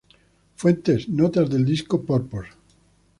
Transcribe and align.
Fuentes: 0.55 1.07
Notas 1.09 1.47
del 1.51 1.63
disco 1.63 2.01
"Purpose". 2.03 2.49